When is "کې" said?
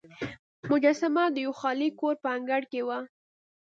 2.71-2.81